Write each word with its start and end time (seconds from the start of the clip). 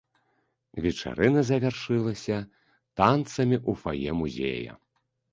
Вечарына 0.83 1.41
завяршылася 1.49 2.37
танцамі 3.01 3.57
ў 3.69 3.83
фае 3.83 4.11
музея. 4.23 4.71